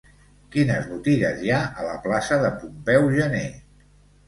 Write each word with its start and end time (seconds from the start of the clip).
Quines 0.53 0.87
botigues 0.93 1.43
hi 1.43 1.51
ha 1.57 1.59
a 1.83 1.87
la 1.89 1.93
plaça 2.07 2.41
de 2.47 2.51
Pompeu 2.65 3.09
Gener? 3.21 3.47